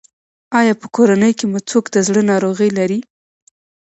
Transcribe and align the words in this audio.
ایا 0.59 0.73
په 0.81 0.87
کورنۍ 0.95 1.31
کې 1.37 1.45
مو 1.51 1.59
څوک 1.69 1.85
د 1.91 1.97
زړه 2.07 2.21
ناروغي 2.31 2.69
لري؟ 2.77 2.99